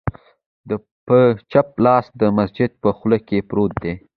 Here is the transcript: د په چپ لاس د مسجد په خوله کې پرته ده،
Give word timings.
د 0.69 0.71
په 1.07 1.19
چپ 1.51 1.67
لاس 1.85 2.05
د 2.21 2.23
مسجد 2.37 2.69
په 2.81 2.89
خوله 2.97 3.19
کې 3.27 3.37
پرته 3.49 3.75
ده، 3.83 3.93